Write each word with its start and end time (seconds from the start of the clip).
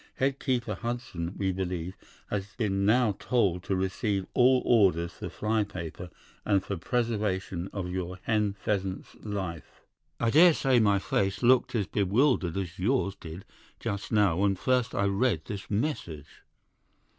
'Head 0.15 0.39
keeper 0.39 0.73
Hudson, 0.73 1.35
we 1.37 1.51
believe, 1.51 1.95
has 2.31 2.55
been 2.57 2.87
now 2.87 3.11
told 3.19 3.61
to 3.65 3.75
receive 3.75 4.25
all 4.33 4.63
orders 4.65 5.13
for 5.13 5.29
fly 5.29 5.63
paper 5.63 6.09
and 6.43 6.63
for 6.63 6.75
preservation 6.75 7.69
of 7.71 7.87
your 7.87 8.17
hen 8.23 8.53
pheasant's 8.53 9.15
life.' 9.21 9.79
"I 10.19 10.31
daresay 10.31 10.79
my 10.79 10.97
face 10.97 11.43
looked 11.43 11.75
as 11.75 11.85
bewildered 11.85 12.57
as 12.57 12.79
yours 12.79 13.13
did 13.15 13.45
just 13.79 14.11
now 14.11 14.37
when 14.37 14.55
first 14.55 14.95
I 14.95 15.05
read 15.05 15.45
this 15.45 15.69
message. 15.69 16.41